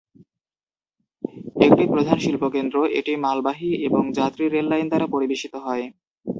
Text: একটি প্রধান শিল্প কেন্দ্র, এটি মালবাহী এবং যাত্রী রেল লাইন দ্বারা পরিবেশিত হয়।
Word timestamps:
একটি 1.65 1.83
প্রধান 1.93 2.17
শিল্প 2.19 2.43
কেন্দ্র, 2.55 2.77
এটি 2.99 3.13
মালবাহী 3.25 3.71
এবং 3.87 4.01
যাত্রী 4.17 4.45
রেল 4.47 4.67
লাইন 4.71 4.85
দ্বারা 4.89 5.07
পরিবেশিত 5.13 5.53
হয়। 5.65 5.85